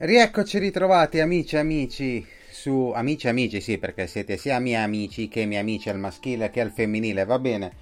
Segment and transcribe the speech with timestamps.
[0.00, 5.60] Rieccoci ritrovati amici amici su amici amici sì perché siete sia miei amici che miei
[5.60, 7.72] amici al maschile che al femminile va bene?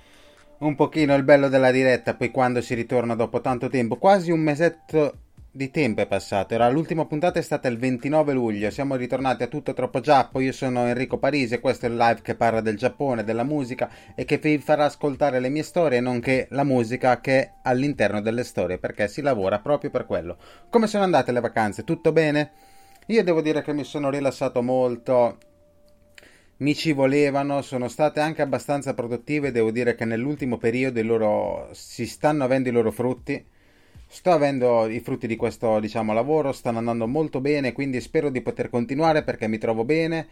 [0.61, 4.41] Un pochino il bello della diretta poi quando si ritorna dopo tanto tempo quasi un
[4.41, 5.26] mesetto
[5.57, 6.55] di tempo è passato.
[6.55, 8.71] Era l'ultima puntata è stata il 29 luglio.
[8.71, 10.39] Siamo ritornati a tutto troppo giappo.
[10.41, 13.91] Io sono Enrico Parisi e questo è il live che parla del Giappone della musica
[14.15, 18.45] e che vi farà ascoltare le mie storie nonché la musica che è all'interno delle
[18.45, 20.37] storie perché si lavora proprio per quello.
[20.71, 21.83] Come sono andate le vacanze?
[21.83, 22.53] Tutto bene?
[23.07, 25.39] Io devo dire che mi sono rilassato molto,
[26.59, 32.07] mi ci volevano, sono state anche abbastanza produttive, devo dire che nell'ultimo periodo loro, si
[32.07, 33.55] stanno avendo i loro frutti.
[34.09, 38.41] Sto avendo i frutti di questo, diciamo, lavoro, stanno andando molto bene, quindi spero di
[38.41, 40.27] poter continuare perché mi trovo bene.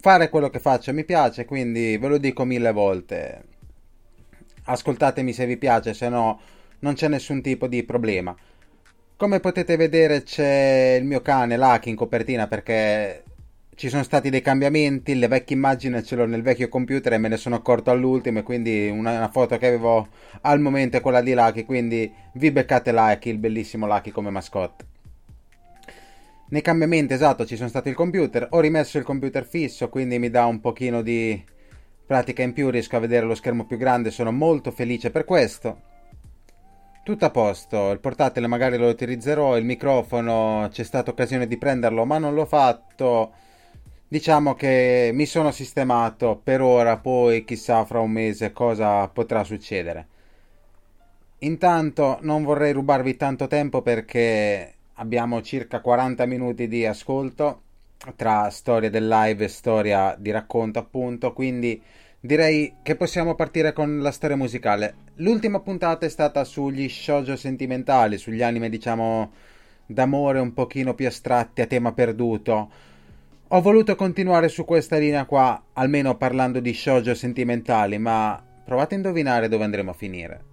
[0.00, 3.44] Fare quello che faccio mi piace, quindi ve lo dico mille volte.
[4.64, 6.40] Ascoltatemi se vi piace, se no
[6.80, 8.34] non c'è nessun tipo di problema.
[9.16, 13.22] Come potete vedere c'è il mio cane Lucky in copertina perché
[13.74, 17.28] ci sono stati dei cambiamenti, le vecchie immagini ce l'ho nel vecchio computer e me
[17.28, 20.08] ne sono accorto all'ultimo e quindi una, una foto che avevo
[20.42, 24.84] al momento è quella di Lucky, quindi vi beccate Lucky, il bellissimo Lucky come mascotte.
[26.50, 30.28] Nei cambiamenti, esatto, ci sono stati il computer, ho rimesso il computer fisso, quindi mi
[30.28, 31.42] dà un pochino di
[32.06, 35.90] pratica in più, riesco a vedere lo schermo più grande, sono molto felice per questo
[37.02, 42.04] tutto a posto, il portatile magari lo utilizzerò, il microfono c'è stata occasione di prenderlo
[42.04, 43.32] ma non l'ho fatto.
[44.12, 50.06] Diciamo che mi sono sistemato per ora, poi chissà fra un mese cosa potrà succedere.
[51.38, 57.62] Intanto non vorrei rubarvi tanto tempo perché abbiamo circa 40 minuti di ascolto
[58.14, 61.82] tra storia del live e storia di racconto appunto, quindi
[62.20, 64.94] Direi che possiamo partire con la storia musicale.
[65.16, 69.32] L'ultima puntata è stata sugli shoujo sentimentali, sugli anime, diciamo,
[69.86, 72.90] d'amore un pochino più astratti a tema perduto.
[73.54, 78.96] Ho voluto continuare su questa linea qua, almeno parlando di shoujo sentimentali, ma provate a
[78.96, 80.44] indovinare dove andremo a finire.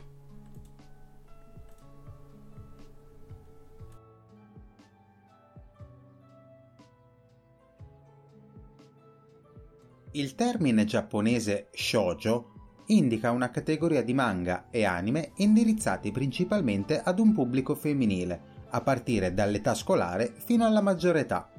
[10.11, 12.51] Il termine giapponese shoujo
[12.87, 18.41] indica una categoria di manga e anime indirizzati principalmente ad un pubblico femminile,
[18.71, 21.49] a partire dall'età scolare fino alla maggiore età.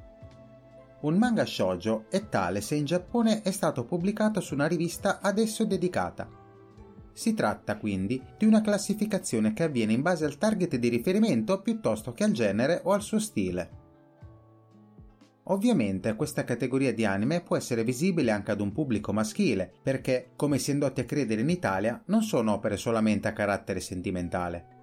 [1.01, 5.39] Un manga shoujo è tale se in Giappone è stato pubblicato su una rivista ad
[5.39, 6.29] esso dedicata.
[7.11, 12.13] Si tratta quindi di una classificazione che avviene in base al target di riferimento piuttosto
[12.13, 13.79] che al genere o al suo stile.
[15.45, 20.59] Ovviamente questa categoria di anime può essere visibile anche ad un pubblico maschile, perché, come
[20.59, 24.80] si è indotti a credere in Italia, non sono opere solamente a carattere sentimentale.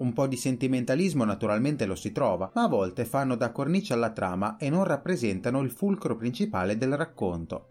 [0.00, 4.12] Un po' di sentimentalismo naturalmente lo si trova, ma a volte fanno da cornice alla
[4.12, 7.66] trama e non rappresentano il fulcro principale del racconto.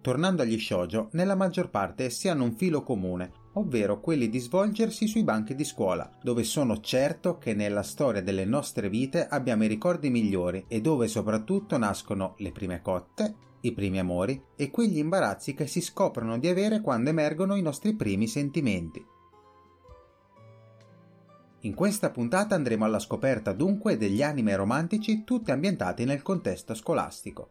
[0.00, 5.08] Tornando agli shoujo, nella maggior parte essi hanno un filo comune, ovvero quelli di svolgersi
[5.08, 9.68] sui banchi di scuola, dove sono certo che nella storia delle nostre vite abbiamo i
[9.68, 15.54] ricordi migliori e dove soprattutto nascono le prime cotte, i primi amori e quegli imbarazzi
[15.54, 19.11] che si scoprono di avere quando emergono i nostri primi sentimenti.
[21.64, 27.50] In questa puntata andremo alla scoperta dunque degli anime romantici tutti ambientati nel contesto scolastico.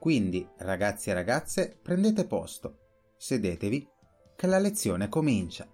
[0.00, 2.78] Quindi, ragazzi e ragazze, prendete posto,
[3.16, 3.88] sedetevi,
[4.34, 5.64] che la lezione comincia.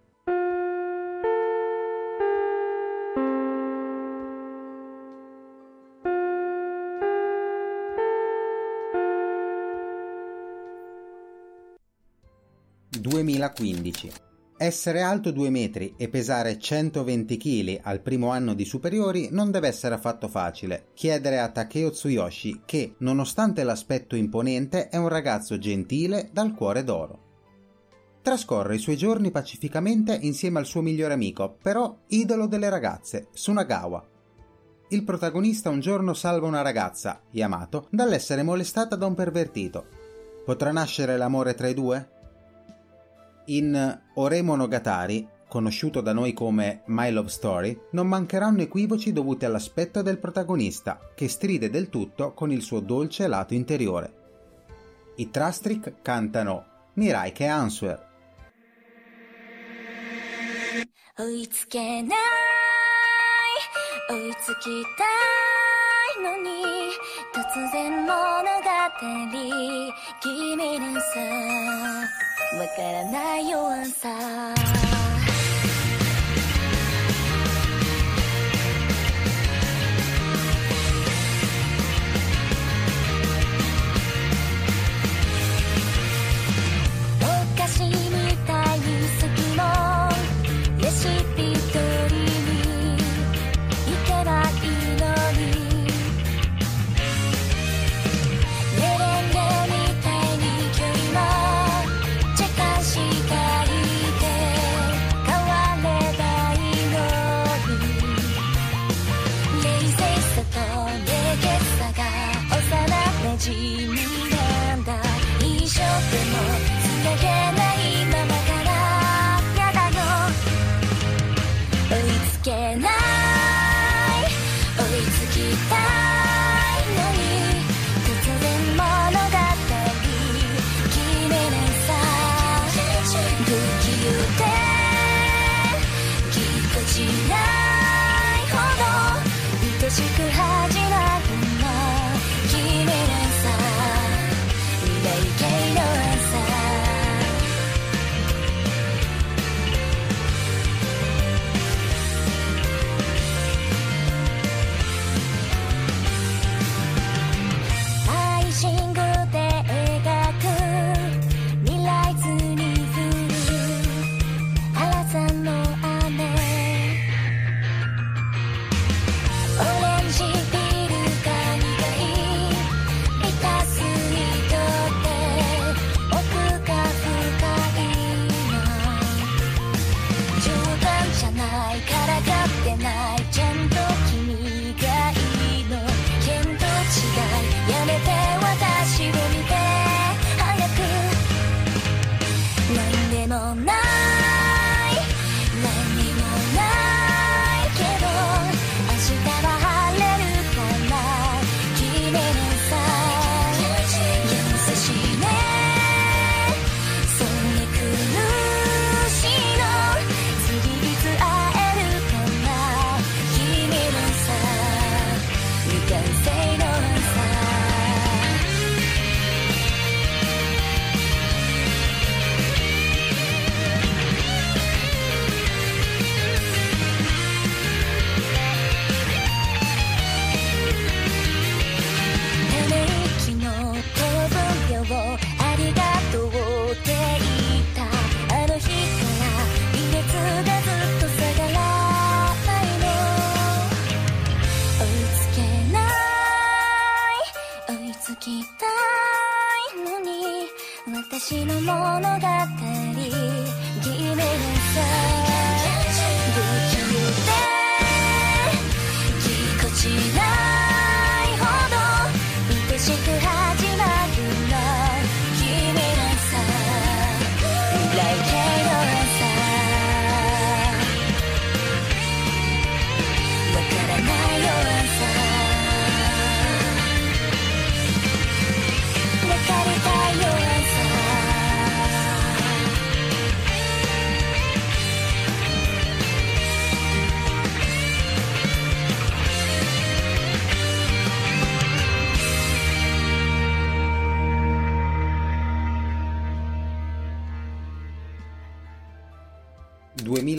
[12.90, 14.25] «2015
[14.58, 19.68] essere alto 2 metri e pesare 120 kg al primo anno di superiori non deve
[19.68, 20.86] essere affatto facile.
[20.94, 27.24] Chiedere a Takeo Tsuyoshi che, nonostante l'aspetto imponente, è un ragazzo gentile dal cuore d'oro.
[28.22, 34.04] Trascorre i suoi giorni pacificamente insieme al suo migliore amico, però idolo delle ragazze, Sunagawa.
[34.88, 39.84] Il protagonista un giorno salva una ragazza, Yamato, dall'essere molestata da un pervertito.
[40.44, 42.15] Potrà nascere l'amore tra i due?
[43.45, 50.01] In Ore Monogatari, conosciuto da noi come My Love Story, non mancheranno equivoci dovuti all'aspetto
[50.01, 54.13] del protagonista, che stride del tutto con il suo dolce lato interiore.
[55.15, 58.09] I Trastric cantano Mirai che Answer.
[61.17, 62.17] 追いつけない
[64.09, 64.63] 追いつき
[64.97, 65.03] た
[66.19, 66.49] いのに
[67.31, 68.15] 突然物語
[70.21, 71.05] 君のさ
[72.54, 74.85] わからないよン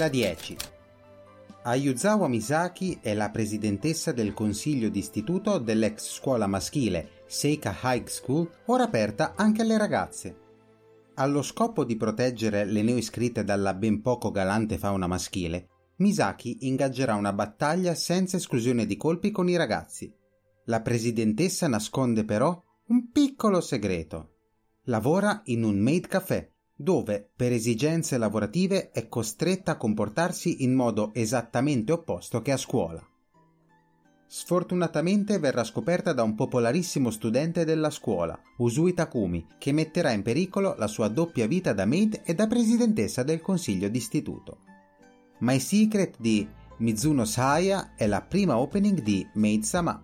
[0.09, 0.55] 2010.
[1.63, 8.83] Ayuzawa Misaki è la presidentessa del consiglio d'istituto dell'ex scuola maschile Seika High School, ora
[8.85, 10.45] aperta anche alle ragazze.
[11.15, 17.33] Allo scopo di proteggere le neoiscritte dalla ben poco galante fauna maschile, Misaki ingaggerà una
[17.33, 20.13] battaglia senza esclusione di colpi con i ragazzi.
[20.65, 24.35] La presidentessa nasconde però un piccolo segreto.
[24.83, 31.11] Lavora in un maid café, dove per esigenze lavorative è costretta a comportarsi in modo
[31.13, 33.03] esattamente opposto che a scuola.
[34.29, 40.75] Sfortunatamente verrà scoperta da un popolarissimo studente della scuola, Usui Takumi, che metterà in pericolo
[40.77, 44.59] la sua doppia vita da maid e da presidentessa del consiglio d'istituto.
[45.39, 50.03] My Secret di Mizuno Saya è la prima opening di Maid Sama.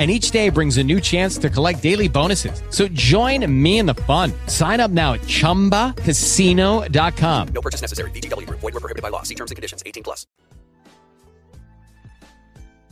[0.00, 2.62] and each day brings a new chance to collect daily bonuses.
[2.70, 4.32] So join me in the fun.
[4.46, 7.48] Sign up now at ChumbaCasino.com.
[7.52, 8.10] No purchase necessary.
[8.12, 8.48] VGW.
[8.48, 9.22] Void were prohibited by law.
[9.22, 9.82] See terms and conditions.
[9.84, 10.24] 18 plus.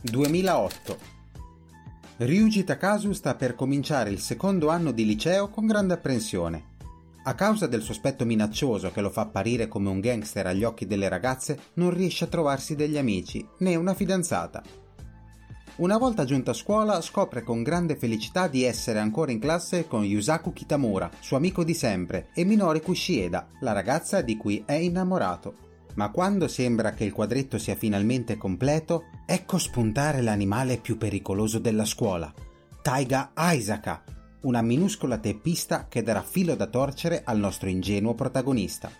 [0.03, 0.97] 2008.
[2.17, 6.65] Ryuji Takasu sta per cominciare il secondo anno di liceo con grande apprensione.
[7.23, 11.07] A causa del sospetto minaccioso che lo fa apparire come un gangster agli occhi delle
[11.07, 14.61] ragazze, non riesce a trovarsi degli amici né una fidanzata.
[15.79, 20.03] Una volta giunto a scuola scopre con grande felicità di essere ancora in classe con
[20.03, 25.55] Yusaku Kitamura, suo amico di sempre, e Minori Kushieda, la ragazza di cui è innamorato.
[25.93, 31.85] Ma quando sembra che il quadretto sia finalmente completo, ecco spuntare l'animale più pericoloso della
[31.85, 32.29] scuola,
[32.81, 34.03] Taiga Aisaka,
[34.41, 38.91] una minuscola teppista che darà filo da torcere al nostro ingenuo protagonista.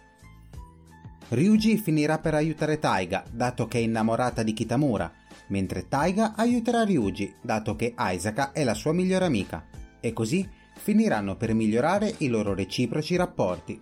[1.28, 5.12] Ryuji finirà per aiutare Taiga, dato che è innamorata di Kitamura,
[5.50, 9.66] mentre Taiga aiuterà Ryuji, dato che Aisaka è la sua migliore amica,
[10.00, 13.80] e così finiranno per migliorare i loro reciproci rapporti.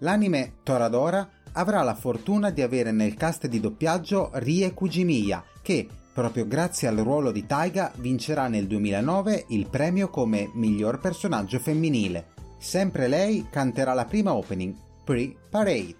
[0.00, 6.46] L'anime Toradora avrà la fortuna di avere nel cast di doppiaggio Rie Kujimiya, che, proprio
[6.46, 12.34] grazie al ruolo di Taiga, vincerà nel 2009 il premio come miglior personaggio femminile.
[12.58, 15.94] Sempre lei canterà la prima opening, Pre-Parade.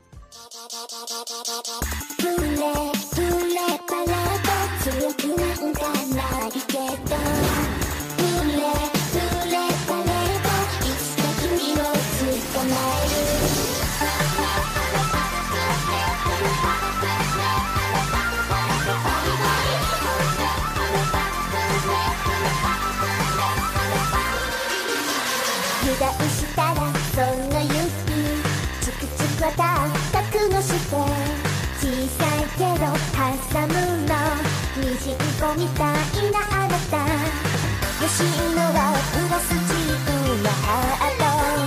[35.37, 36.97] 子みたいなあなた。
[38.01, 40.11] 欲しいのはプラスチック
[40.43, 41.66] のハート。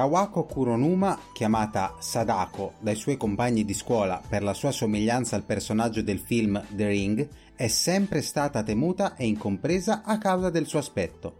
[0.00, 6.00] Sawako Kuronuma, chiamata Sadako dai suoi compagni di scuola per la sua somiglianza al personaggio
[6.00, 11.36] del film The Ring, è sempre stata temuta e incompresa a causa del suo aspetto.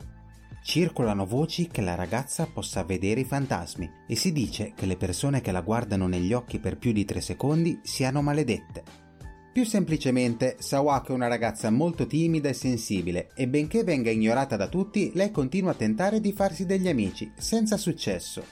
[0.63, 5.41] Circolano voci che la ragazza possa vedere i fantasmi e si dice che le persone
[5.41, 9.10] che la guardano negli occhi per più di tre secondi siano maledette.
[9.53, 14.69] Più semplicemente, Sawako è una ragazza molto timida e sensibile e benché venga ignorata da
[14.69, 18.45] tutti, lei continua a tentare di farsi degli amici, senza successo.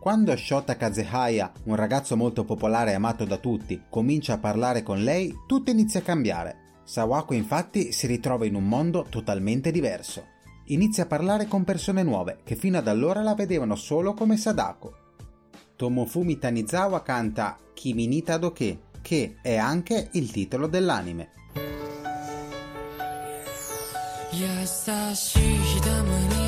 [0.00, 5.04] Quando Shota Kazehaya, un ragazzo molto popolare e amato da tutti, comincia a parlare con
[5.04, 6.56] lei, tutto inizia a cambiare.
[6.82, 10.24] Sawako infatti si ritrova in un mondo totalmente diverso.
[10.66, 14.92] Inizia a parlare con persone nuove che fino ad allora la vedevano solo come Sadako.
[15.76, 21.29] Tomofumi Tanizawa canta Kimi ni Tadoke, che è anche il titolo dell'anime.
[24.33, 24.47] 優
[25.13, 26.44] しい日だまりに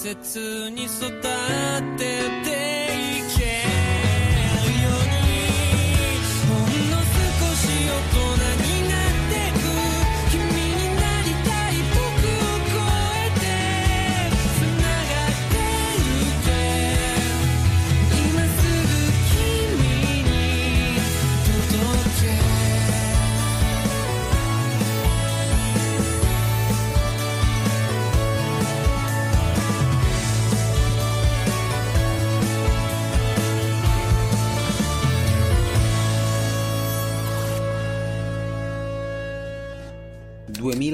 [0.00, 1.27] 切に育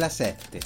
[0.07, 0.61] «2007.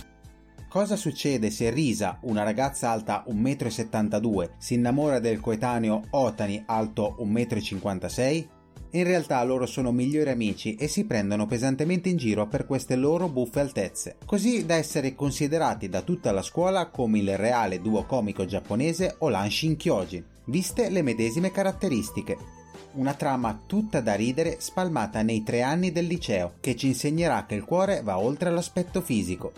[0.68, 7.16] Cosa succede se Risa, una ragazza alta 1,72 m, si innamora del coetaneo Otani alto
[7.20, 8.57] 1,56 m?
[8.92, 13.29] In realtà loro sono migliori amici e si prendono pesantemente in giro per queste loro
[13.29, 18.46] buffe altezze, così da essere considerati da tutta la scuola come il reale duo comico
[18.46, 22.58] giapponese Olanshin Kyojin, viste le medesime caratteristiche.
[22.92, 27.55] Una trama tutta da ridere spalmata nei tre anni del liceo che ci insegnerà che
[27.55, 29.53] il cuore va oltre l'aspetto fisico.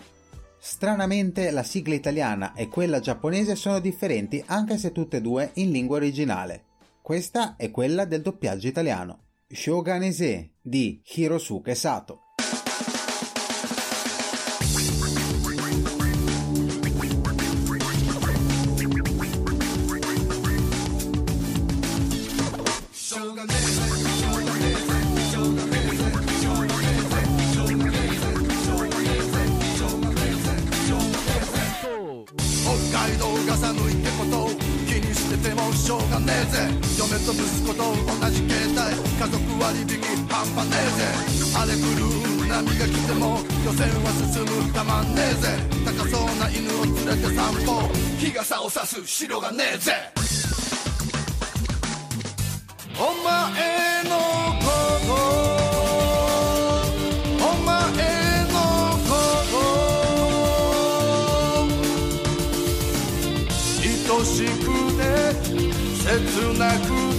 [0.59, 5.71] Stranamente la sigla italiana e quella giapponese sono differenti anche se tutte e due in
[5.71, 6.65] lingua originale.
[7.01, 9.23] Questa è quella del doppiaggio italiano.
[9.47, 12.30] Shoganese di Hirosuke Sato.「
[37.31, 38.79] と息子と同じ携帯
[39.17, 39.87] 家族割引
[40.27, 41.03] 半端ねえぜ。
[41.55, 45.47] 荒れ狂う波が来ても予選は進むたまんねえぜ。
[45.85, 47.89] 高そうな犬を連れて散歩。
[48.17, 49.93] 日傘を差す城がねえぜ。
[52.97, 54.09] お前の
[54.59, 54.65] こ
[55.07, 55.13] と。
[57.45, 57.73] お前
[58.51, 58.55] の
[59.07, 59.11] こ
[59.51, 59.53] と。
[64.13, 64.67] 愛しく
[64.97, 65.01] て
[66.01, 67.10] 切なく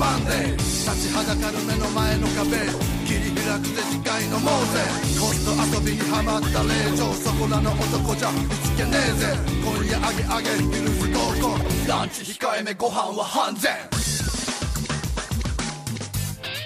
[0.00, 2.56] マンデー立ちはだかる目の前の壁。
[3.04, 4.80] 切り開くぜ次回のモーゼ。
[5.20, 9.36] コスト遊びにはまった令状そこらの男じゃ見つけねえぜ。
[9.60, 11.60] 今夜あげあげヒルズ合コン。
[11.86, 13.72] ランチ控えめご飯は半然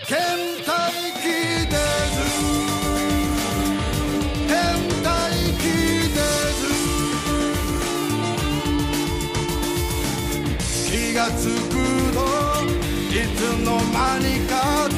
[0.07, 0.17] 倦
[0.65, 1.27] 怠期
[1.67, 2.23] です
[4.47, 4.53] 倦
[5.03, 5.65] 怠期
[6.15, 6.21] で
[10.71, 11.75] す気がつく
[12.15, 12.54] とい
[13.15, 14.89] いつの間にか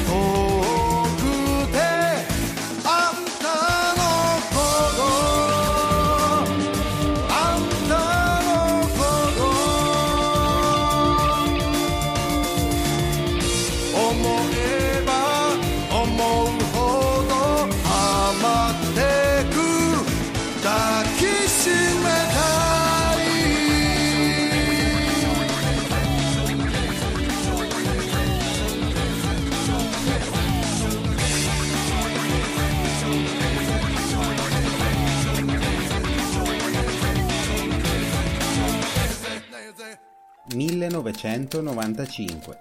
[41.27, 42.57] 1995.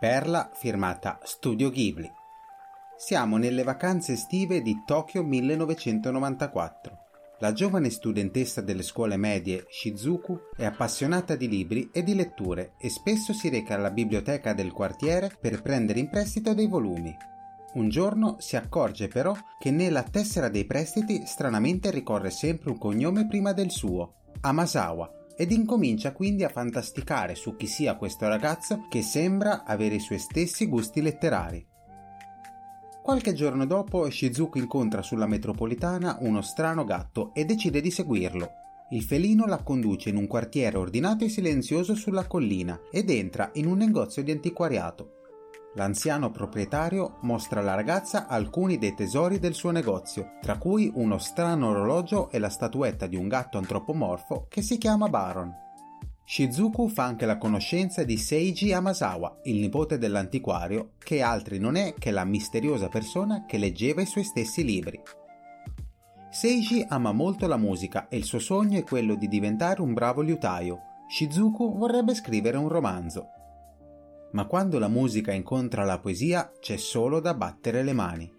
[0.00, 2.10] Perla firmata Studio Ghibli.
[2.96, 6.98] Siamo nelle vacanze estive di Tokyo 1994.
[7.40, 12.88] La giovane studentessa delle scuole medie Shizuku è appassionata di libri e di letture e
[12.88, 17.14] spesso si reca alla biblioteca del quartiere per prendere in prestito dei volumi.
[17.74, 23.26] Un giorno si accorge però che nella tessera dei prestiti stranamente ricorre sempre un cognome
[23.26, 29.02] prima del suo, Amasawa, ed incomincia quindi a fantasticare su chi sia questo ragazzo che
[29.02, 31.64] sembra avere i suoi stessi gusti letterari.
[33.00, 38.50] Qualche giorno dopo Shizuku incontra sulla metropolitana uno strano gatto e decide di seguirlo.
[38.90, 43.66] Il felino la conduce in un quartiere ordinato e silenzioso sulla collina ed entra in
[43.66, 45.17] un negozio di antiquariato.
[45.78, 51.68] L'anziano proprietario mostra alla ragazza alcuni dei tesori del suo negozio, tra cui uno strano
[51.68, 55.54] orologio e la statuetta di un gatto antropomorfo che si chiama Baron.
[56.24, 61.94] Shizuku fa anche la conoscenza di Seiji Amasawa, il nipote dell'antiquario, che altri non è
[61.96, 65.00] che la misteriosa persona che leggeva i suoi stessi libri.
[66.28, 70.22] Seiji ama molto la musica e il suo sogno è quello di diventare un bravo
[70.22, 71.04] liutaio.
[71.06, 73.28] Shizuku vorrebbe scrivere un romanzo.
[74.32, 78.32] Ma quando la musica incontra la poesia c'è solo da battere le mani.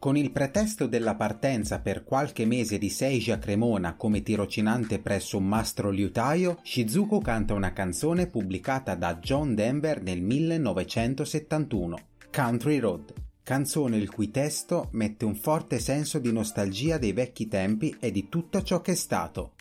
[0.00, 5.36] Con il pretesto della partenza per qualche mese di Seiji a Cremona come tirocinante presso
[5.36, 11.98] un mastro liutaio, Shizuku canta una canzone pubblicata da John Denver nel 1971,
[12.32, 17.94] Country Road, canzone il cui testo mette un forte senso di nostalgia dei vecchi tempi
[18.00, 19.52] e di tutto ciò che è stato.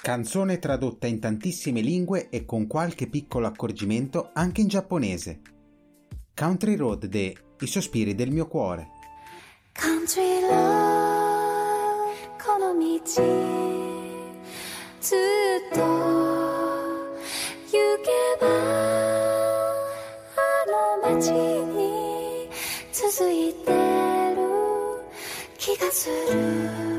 [0.00, 5.40] Canzone tradotta in tantissime lingue e con qualche piccolo accorgimento anche in giapponese.
[6.34, 8.88] Country Road de I sospiri del mio cuore.
[9.72, 10.96] Country road
[12.46, 13.00] この道
[15.00, 15.16] ずっ
[15.74, 15.80] と
[17.70, 18.46] 行けば
[20.36, 20.44] あ
[21.04, 22.48] の街に
[22.92, 23.72] 続いて
[24.34, 24.40] る
[25.58, 26.89] 気がする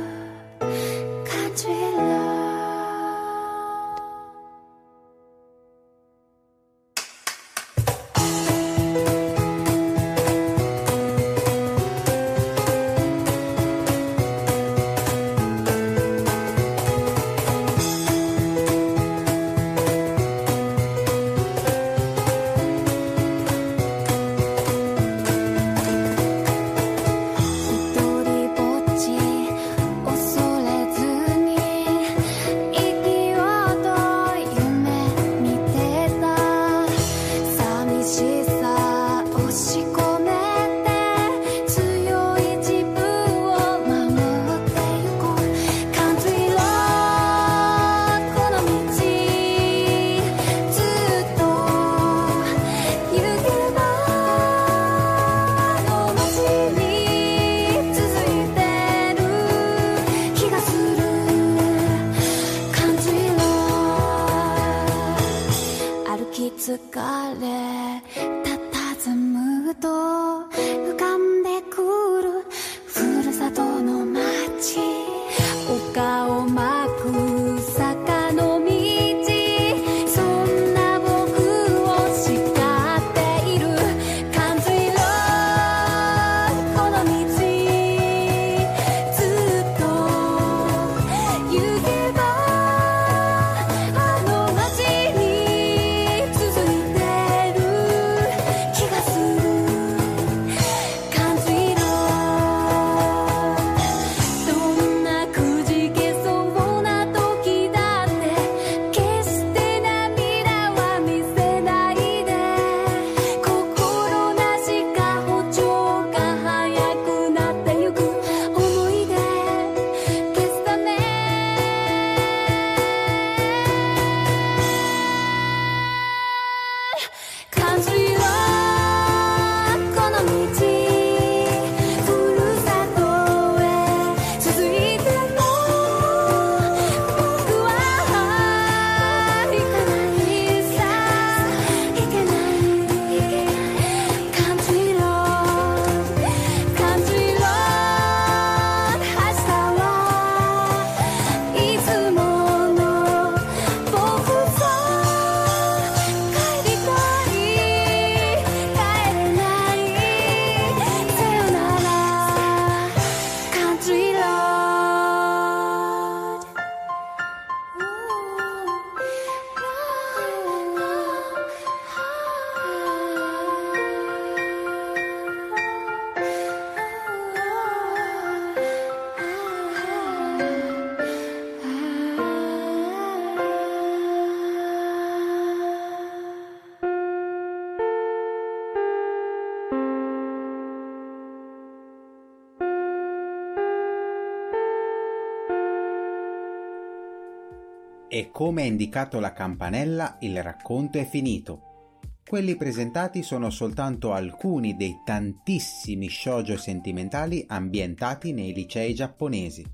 [198.14, 202.10] E come ha indicato la campanella, il racconto è finito.
[202.22, 209.64] Quelli presentati sono soltanto alcuni dei tantissimi shoujo sentimentali ambientati nei licei giapponesi.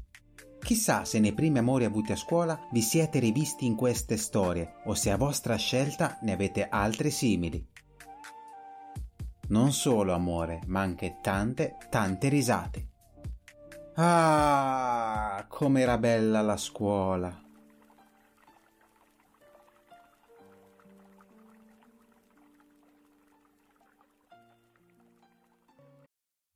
[0.61, 4.95] Chissà se nei primi amori avuti a scuola vi siete rivisti in queste storie o
[4.95, 7.66] se a vostra scelta ne avete altre simili.
[9.49, 12.89] Non solo amore, ma anche tante, tante risate.
[13.97, 17.47] Ah, com'era bella la scuola!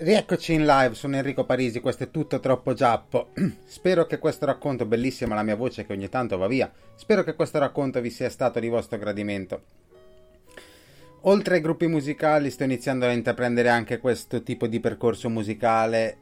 [0.00, 3.30] Rieccoci in live, sono Enrico Parisi, questo è tutto troppo giappo.
[3.66, 7.34] Spero che questo racconto, bellissima la mia voce che ogni tanto va via, spero che
[7.34, 9.62] questo racconto vi sia stato di vostro gradimento.
[11.22, 16.16] Oltre ai gruppi musicali sto iniziando a intraprendere anche questo tipo di percorso musicale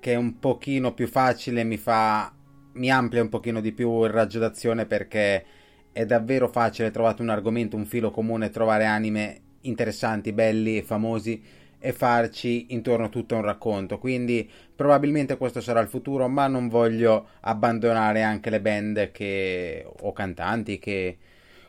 [0.00, 2.30] che è un pochino più facile, mi fa
[2.72, 5.44] mi amplia un pochino di più il raggio d'azione perché
[5.92, 11.62] è davvero facile trovare un argomento, un filo comune, trovare anime interessanti, belli e famosi
[11.84, 13.98] e farci intorno tutto un racconto.
[13.98, 20.12] Quindi probabilmente questo sarà il futuro, ma non voglio abbandonare anche le band che, o
[20.14, 21.18] cantanti che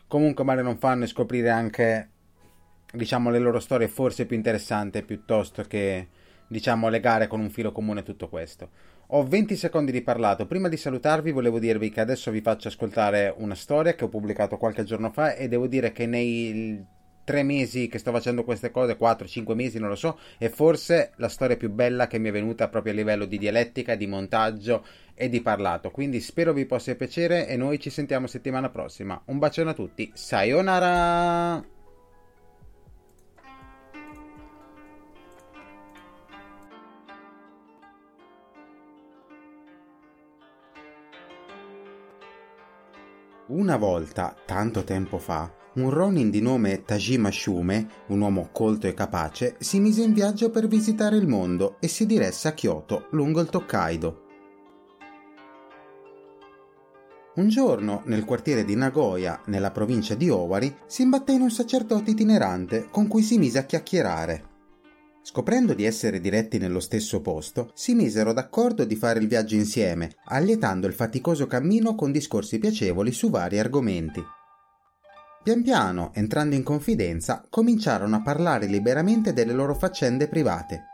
[0.06, 2.08] comunque male non fanno e scoprire anche
[2.90, 6.08] diciamo le loro storie forse più interessanti piuttosto che
[6.48, 8.70] diciamo legare con un filo comune tutto questo.
[9.08, 10.46] Ho 20 secondi di parlato.
[10.46, 14.56] Prima di salutarvi volevo dirvi che adesso vi faccio ascoltare una storia che ho pubblicato
[14.56, 16.94] qualche giorno fa e devo dire che nei
[17.26, 21.28] tre mesi che sto facendo queste cose, 4-5 mesi, non lo so, è forse la
[21.28, 25.28] storia più bella che mi è venuta proprio a livello di dialettica, di montaggio e
[25.28, 25.90] di parlato.
[25.90, 29.20] Quindi spero vi possa piacere e noi ci sentiamo settimana prossima.
[29.26, 31.74] Un bacione a tutti, sayonara!
[43.48, 48.94] Una volta, tanto tempo fa, un Ronin di nome Tajima Shume, un uomo colto e
[48.94, 53.40] capace, si mise in viaggio per visitare il mondo e si diresse a Kyoto, lungo
[53.40, 54.22] il Tokaido.
[57.34, 62.12] Un giorno, nel quartiere di Nagoya, nella provincia di Owari, si imbatté in un sacerdote
[62.12, 64.54] itinerante con cui si mise a chiacchierare.
[65.20, 70.12] Scoprendo di essere diretti nello stesso posto, si misero d'accordo di fare il viaggio insieme,
[70.24, 74.24] allietando il faticoso cammino con discorsi piacevoli su vari argomenti.
[75.46, 80.86] Pian piano, entrando in confidenza, cominciarono a parlare liberamente delle loro faccende private.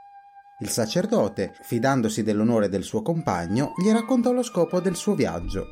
[0.61, 5.69] Il sacerdote, fidandosi dell'onore del suo compagno, gli raccontò lo scopo del suo viaggio.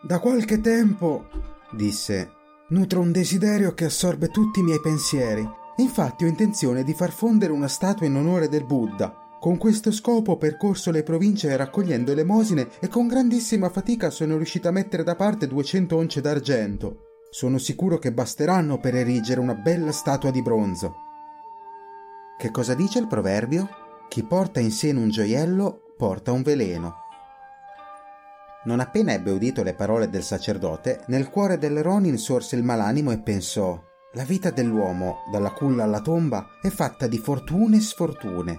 [0.00, 1.26] Da qualche tempo,
[1.72, 2.30] disse,
[2.68, 5.44] nutro un desiderio che assorbe tutti i miei pensieri.
[5.78, 9.12] Infatti ho intenzione di far fondere una statua in onore del Buddha.
[9.40, 14.68] Con questo scopo ho percorso le province raccogliendo elemosine e con grandissima fatica sono riuscito
[14.68, 17.05] a mettere da parte 200 once d'argento.
[17.30, 20.94] Sono sicuro che basteranno per erigere una bella statua di bronzo.
[22.38, 23.68] Che cosa dice il proverbio?
[24.08, 27.04] Chi porta in seno un gioiello porta un veleno.
[28.64, 33.12] Non appena ebbe udito le parole del sacerdote, nel cuore del Ronin sorse il malanimo
[33.12, 33.80] e pensò
[34.12, 38.58] la vita dell'uomo, dalla culla alla tomba, è fatta di fortune e sfortune.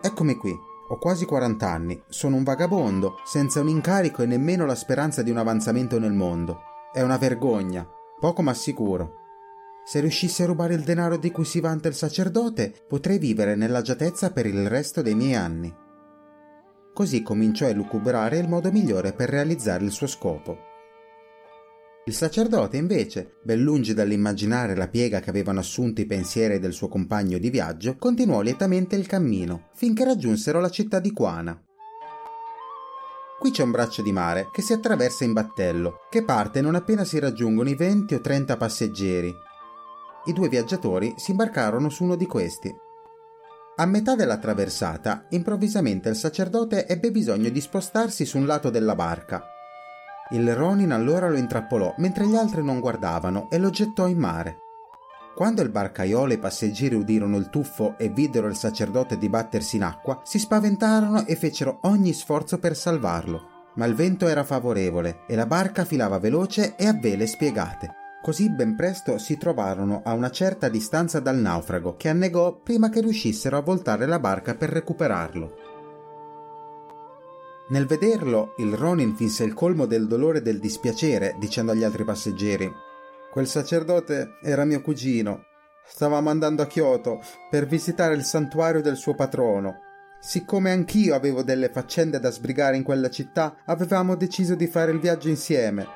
[0.00, 0.50] Eccomi qui,
[0.88, 5.30] ho quasi 40 anni, sono un vagabondo, senza un incarico e nemmeno la speranza di
[5.30, 6.71] un avanzamento nel mondo.
[6.92, 7.88] È una vergogna,
[8.20, 9.14] poco ma sicuro.
[9.82, 14.30] Se riuscissi a rubare il denaro di cui si vanta il sacerdote, potrei vivere nell'agiatezza
[14.30, 15.74] per il resto dei miei anni.
[16.92, 20.58] Così cominciò a elucubrare il modo migliore per realizzare il suo scopo.
[22.04, 26.88] Il sacerdote, invece, ben lungi dall'immaginare la piega che avevano assunto i pensieri del suo
[26.88, 31.58] compagno di viaggio, continuò lietamente il cammino, finché raggiunsero la città di Quana.
[33.42, 37.02] Qui c'è un braccio di mare che si attraversa in battello, che parte non appena
[37.02, 39.34] si raggiungono i 20 o 30 passeggeri.
[40.26, 42.72] I due viaggiatori si imbarcarono su uno di questi.
[43.78, 48.94] A metà della traversata, improvvisamente il sacerdote ebbe bisogno di spostarsi su un lato della
[48.94, 49.42] barca.
[50.30, 54.61] Il Ronin allora lo intrappolò mentre gli altri non guardavano e lo gettò in mare.
[55.34, 59.84] Quando il barcaiolo e i passeggeri udirono il tuffo e videro il sacerdote dibattersi in
[59.84, 63.48] acqua, si spaventarono e fecero ogni sforzo per salvarlo.
[63.74, 67.94] Ma il vento era favorevole e la barca filava veloce e a vele spiegate.
[68.22, 73.00] Così ben presto si trovarono a una certa distanza dal naufrago, che annegò prima che
[73.00, 75.54] riuscissero a voltare la barca per recuperarlo.
[77.70, 82.04] Nel vederlo, il Ronin finse il colmo del dolore e del dispiacere, dicendo agli altri
[82.04, 82.70] passeggeri:
[83.32, 85.44] Quel sacerdote era mio cugino.
[85.86, 89.78] Stavamo andando a Kyoto per visitare il santuario del suo patrono.
[90.20, 95.00] Siccome anch'io avevo delle faccende da sbrigare in quella città, avevamo deciso di fare il
[95.00, 95.86] viaggio insieme.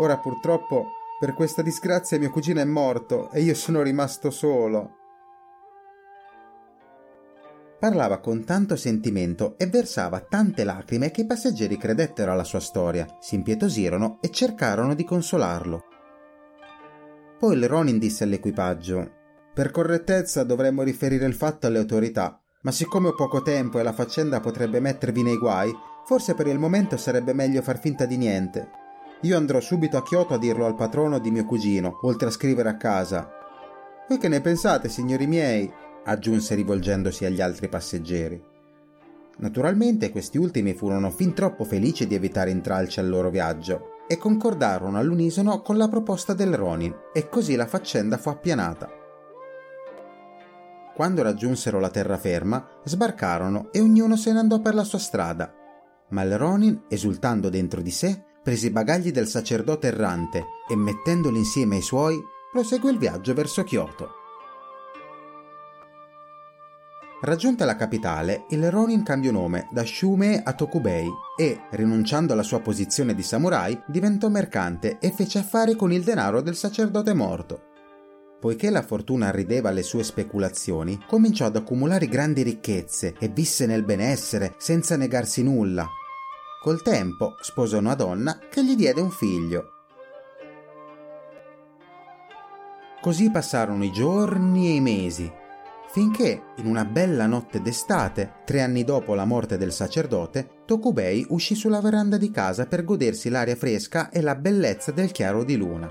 [0.00, 0.88] Ora purtroppo,
[1.18, 4.96] per questa disgrazia, mio cugino è morto e io sono rimasto solo.
[7.78, 13.06] Parlava con tanto sentimento e versava tante lacrime che i passeggeri credettero alla sua storia,
[13.18, 15.86] si impietosirono e cercarono di consolarlo.
[17.42, 19.10] Poi il Ronin disse all'equipaggio:
[19.52, 23.92] Per correttezza dovremmo riferire il fatto alle autorità, ma siccome ho poco tempo e la
[23.92, 25.74] faccenda potrebbe mettervi nei guai,
[26.06, 28.68] forse per il momento sarebbe meglio far finta di niente.
[29.22, 32.68] Io andrò subito a Kyoto a dirlo al patrono di mio cugino, oltre a scrivere
[32.68, 33.28] a casa.
[34.08, 35.68] Voi che ne pensate, signori miei?
[36.04, 38.40] aggiunse rivolgendosi agli altri passeggeri.
[39.38, 44.98] Naturalmente questi ultimi furono fin troppo felici di evitare intralci al loro viaggio e concordarono
[44.98, 48.90] all'unisono con la proposta del Ronin e così la faccenda fu appianata.
[50.94, 55.50] Quando raggiunsero la terraferma, sbarcarono e ognuno se ne andò per la sua strada.
[56.10, 61.38] Ma il Ronin, esultando dentro di sé, prese i bagagli del sacerdote errante e mettendoli
[61.38, 64.21] insieme ai suoi, proseguì il viaggio verso Kyoto.
[67.24, 71.08] Raggiunta la capitale, il Ronin cambiò nome da Shume a Tokubei
[71.38, 76.40] e, rinunciando alla sua posizione di samurai, diventò mercante e fece affari con il denaro
[76.40, 77.62] del sacerdote morto.
[78.40, 83.84] Poiché la fortuna rideva alle sue speculazioni, cominciò ad accumulare grandi ricchezze e visse nel
[83.84, 85.86] benessere senza negarsi nulla.
[86.60, 89.66] Col tempo sposò una donna che gli diede un figlio.
[93.00, 95.32] Così passarono i giorni e i mesi,
[95.92, 101.54] finché, in una bella notte d'estate, tre anni dopo la morte del sacerdote, Tokubei uscì
[101.54, 105.90] sulla veranda di casa per godersi l'aria fresca e la bellezza del chiaro di luna.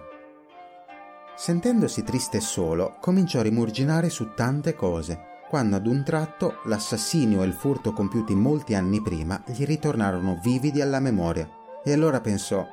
[1.35, 7.43] Sentendosi triste e solo, cominciò a rimurginare su tante cose, quando ad un tratto l'assassinio
[7.43, 11.47] e il furto compiuti molti anni prima gli ritornarono vividi alla memoria.
[11.83, 12.65] E allora pensò,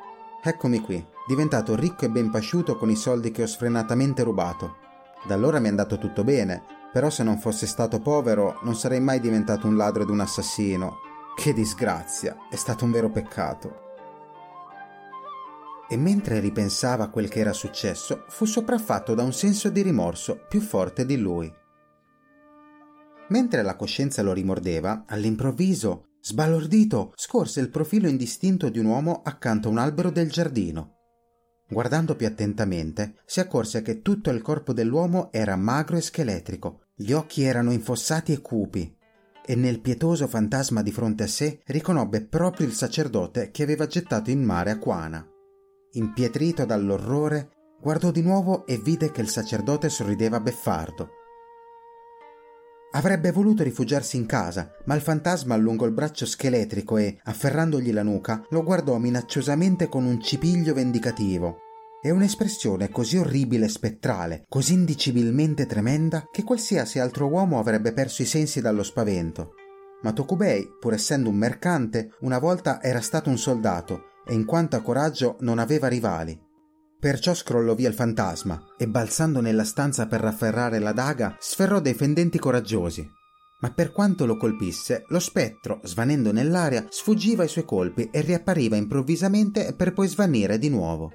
[0.43, 4.77] eccomi qui, diventato ricco e ben pasciuto con i soldi che ho sfrenatamente rubato.
[5.27, 9.01] Da allora mi è andato tutto bene, però se non fosse stato povero non sarei
[9.01, 10.99] mai diventato un ladro ed un assassino.
[11.37, 13.87] Che disgrazia, è stato un vero peccato.
[15.89, 20.45] E mentre ripensava a quel che era successo, fu sopraffatto da un senso di rimorso
[20.49, 21.51] più forte di lui.
[23.29, 29.69] Mentre la coscienza lo rimordeva, all'improvviso, sbalordito, scorse il profilo indistinto di un uomo accanto
[29.69, 30.98] a un albero del giardino.
[31.71, 37.13] Guardando più attentamente, si accorse che tutto il corpo dell'uomo era magro e scheletrico, gli
[37.13, 38.97] occhi erano infossati e cupi,
[39.45, 44.31] e nel pietoso fantasma di fronte a sé riconobbe proprio il sacerdote che aveva gettato
[44.31, 45.27] in mare Aquana.
[45.93, 47.51] Impietrito dall'orrore,
[47.81, 51.11] guardò di nuovo e vide che il sacerdote sorrideva beffardo.
[52.93, 58.03] Avrebbe voluto rifugiarsi in casa, ma il fantasma allungò il braccio scheletrico e, afferrandogli la
[58.03, 61.59] nuca, lo guardò minacciosamente con un cipiglio vendicativo.
[62.01, 68.23] E un'espressione così orribile e spettrale, così indicibilmente tremenda, che qualsiasi altro uomo avrebbe perso
[68.23, 69.53] i sensi dallo spavento.
[70.03, 74.77] Ma Tokubei, pur essendo un mercante, una volta era stato un soldato e in quanto
[74.77, 76.47] a coraggio non aveva rivali.
[77.01, 81.95] Perciò scrollò via il fantasma e balzando nella stanza per rafferrare la daga sferrò dei
[81.95, 83.09] fendenti coraggiosi.
[83.61, 88.75] Ma per quanto lo colpisse, lo spettro, svanendo nell'aria, sfuggiva ai suoi colpi e riappariva
[88.75, 91.13] improvvisamente per poi svanire di nuovo.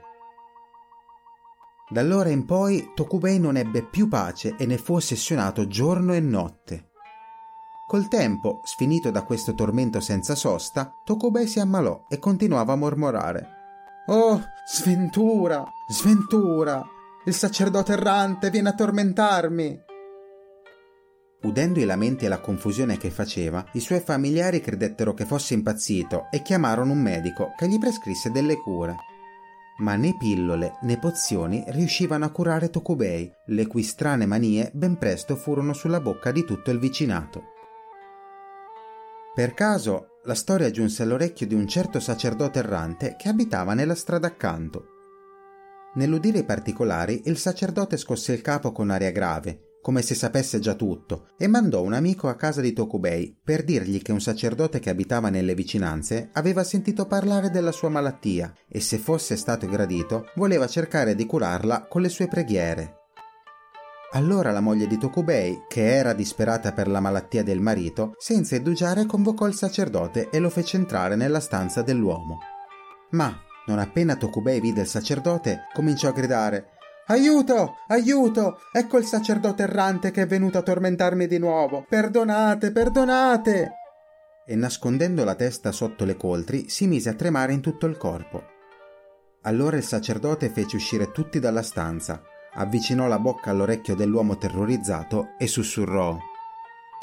[1.89, 6.21] Da allora in poi Tokubei non ebbe più pace e ne fu ossessionato giorno e
[6.21, 6.91] notte.
[7.86, 13.62] Col tempo, sfinito da questo tormento senza sosta, Tokubei si ammalò e continuava a mormorare.
[14.07, 16.83] Oh, sventura, sventura!
[17.23, 19.81] Il sacerdote errante viene a tormentarmi!
[21.43, 26.27] Udendo i lamenti e la confusione che faceva, i suoi familiari credettero che fosse impazzito
[26.31, 28.97] e chiamarono un medico che gli prescrisse delle cure.
[29.77, 35.37] Ma né pillole né pozioni riuscivano a curare Tokubei, le cui strane manie ben presto
[35.37, 37.51] furono sulla bocca di tutto il vicinato.
[39.33, 44.28] Per caso la storia giunse all'orecchio di un certo sacerdote errante che abitava nella strada
[44.28, 44.88] accanto.
[45.95, 50.76] Nell'udire i particolari, il sacerdote scosse il capo con aria grave, come se sapesse già
[50.76, 54.89] tutto, e mandò un amico a casa di Tokubei per dirgli che un sacerdote che
[54.89, 60.67] abitava nelle vicinanze aveva sentito parlare della sua malattia e se fosse stato gradito voleva
[60.67, 63.02] cercare di curarla con le sue preghiere.
[64.16, 69.07] Allora la moglie di Tokubei, che era disperata per la malattia del marito, senza indugiare
[69.07, 72.38] convocò il sacerdote e lo fece entrare nella stanza dell'uomo.
[73.11, 73.36] Ma,
[73.66, 76.68] non appena Tokubei vide il sacerdote, cominciò a gridare
[77.07, 77.78] Aiuto!
[77.88, 78.59] Aiuto!
[78.72, 81.84] Ecco il sacerdote errante che è venuto a tormentarmi di nuovo!
[81.89, 83.72] Perdonate, perdonate!
[84.45, 88.43] E nascondendo la testa sotto le coltri, si mise a tremare in tutto il corpo.
[89.41, 92.22] Allora il sacerdote fece uscire tutti dalla stanza,
[92.55, 96.17] avvicinò la bocca all'orecchio dell'uomo terrorizzato e sussurrò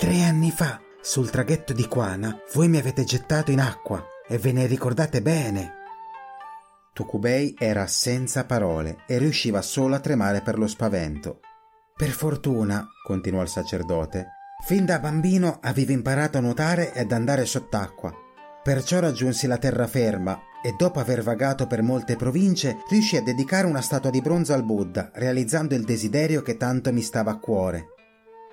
[0.00, 4.50] Tre anni fa, sul traghetto di Quana, voi mi avete gettato in acqua e ve
[4.52, 5.74] ne ricordate bene.
[6.94, 11.40] Tokubei era senza parole e riusciva solo a tremare per lo spavento.
[11.94, 14.28] Per fortuna, continuò il sacerdote,
[14.64, 18.10] fin da bambino avevo imparato a nuotare e ad andare sott'acqua.
[18.62, 23.80] Perciò raggiunsi la terraferma e dopo aver vagato per molte province riuscì a dedicare una
[23.80, 27.94] statua di bronzo al Buddha, realizzando il desiderio che tanto mi stava a cuore.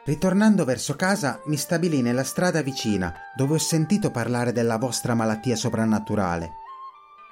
[0.05, 5.58] Ritornando verso casa mi stabilì nella strada vicina, dove ho sentito parlare della vostra malattia
[5.58, 6.51] soprannaturale.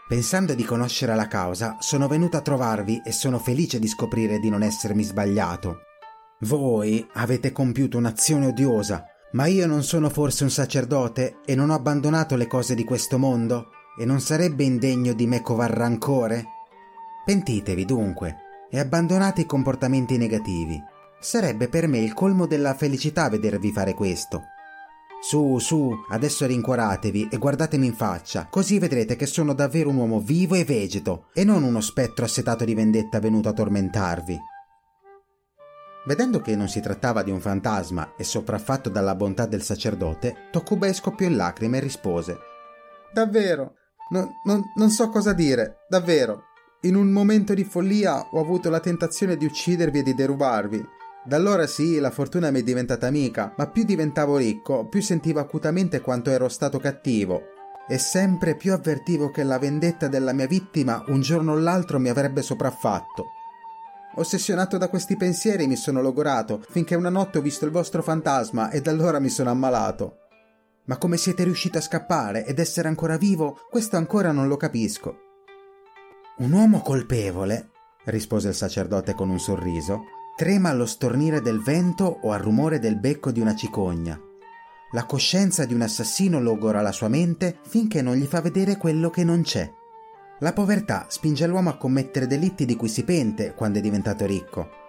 [0.09, 4.49] Pensando di conoscere la causa, sono venuto a trovarvi e sono felice di scoprire di
[4.49, 5.79] non essermi sbagliato.
[6.41, 11.73] Voi avete compiuto un'azione odiosa, ma io non sono forse un sacerdote e non ho
[11.73, 13.69] abbandonato le cose di questo mondo?
[13.97, 16.45] E non sarebbe indegno di me covar rancore?
[17.25, 18.37] Pentitevi dunque
[18.69, 20.81] e abbandonate i comportamenti negativi.
[21.19, 24.43] Sarebbe per me il colmo della felicità vedervi fare questo.
[25.21, 30.19] Su, su, adesso rincuoratevi e guardatemi in faccia, così vedrete che sono davvero un uomo
[30.19, 34.39] vivo e vegeto, e non uno spettro assetato di vendetta venuto a tormentarvi.
[36.05, 40.93] Vedendo che non si trattava di un fantasma e sopraffatto dalla bontà del sacerdote, Tokubei
[40.93, 42.37] scoppiò in lacrime e rispose:
[43.11, 43.73] Davvero,
[44.09, 46.43] non, non, non so cosa dire, davvero.
[46.81, 50.85] In un momento di follia ho avuto la tentazione di uccidervi e di derubarvi.
[51.23, 55.39] Da allora sì, la fortuna mi è diventata amica, ma più diventavo ricco, più sentivo
[55.39, 57.41] acutamente quanto ero stato cattivo.
[57.87, 62.09] E sempre più avvertivo che la vendetta della mia vittima un giorno o l'altro mi
[62.09, 63.31] avrebbe sopraffatto.
[64.17, 68.69] Ossessionato da questi pensieri mi sono logorato, finché una notte ho visto il vostro fantasma
[68.69, 70.24] e da allora mi sono ammalato.
[70.85, 75.17] Ma come siete riuscito a scappare ed essere ancora vivo, questo ancora non lo capisco.
[76.37, 77.71] Un uomo colpevole,
[78.05, 80.03] rispose il sacerdote con un sorriso,
[80.35, 84.19] trema allo stornire del vento o al rumore del becco di una cicogna.
[84.91, 89.09] La coscienza di un assassino logora la sua mente finché non gli fa vedere quello
[89.09, 89.69] che non c'è.
[90.39, 94.83] La povertà spinge l'uomo a commettere delitti di cui si pente quando è diventato ricco.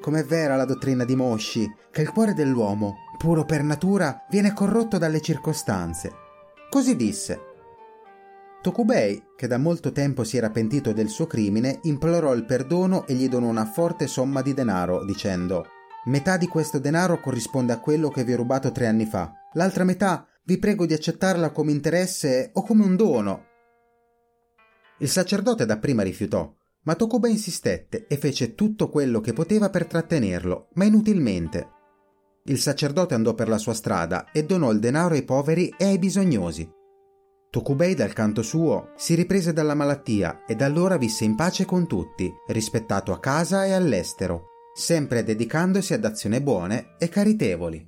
[0.00, 4.96] Com'è vera la dottrina di Mosci, che il cuore dell'uomo, puro per natura, viene corrotto
[4.98, 6.12] dalle circostanze.
[6.70, 7.40] Così disse.
[8.62, 13.14] Tokubei, che da molto tempo si era pentito del suo crimine, implorò il perdono e
[13.14, 15.66] gli donò una forte somma di denaro, dicendo
[16.06, 19.32] Metà di questo denaro corrisponde a quello che vi ho rubato tre anni fa.
[19.52, 23.44] L'altra metà vi prego di accettarla come interesse o come un dono.
[24.98, 26.52] Il sacerdote dapprima rifiutò,
[26.88, 31.68] ma Tokubei insistette e fece tutto quello che poteva per trattenerlo, ma inutilmente.
[32.44, 35.98] Il sacerdote andò per la sua strada e donò il denaro ai poveri e ai
[35.98, 36.66] bisognosi.
[37.50, 41.86] Tokubei dal canto suo si riprese dalla malattia e da allora visse in pace con
[41.86, 47.87] tutti, rispettato a casa e all'estero, sempre dedicandosi ad azioni buone e caritevoli.